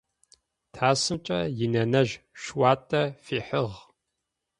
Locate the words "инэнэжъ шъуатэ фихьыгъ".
1.63-3.77